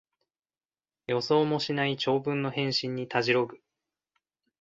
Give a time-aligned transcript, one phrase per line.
[1.05, 3.59] 予想もしない長文の返信にたじろぐ